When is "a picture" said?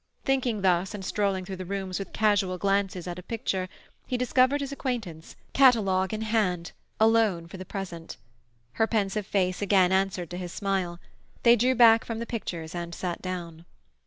3.19-3.69